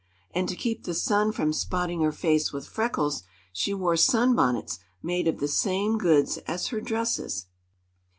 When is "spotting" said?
1.53-2.01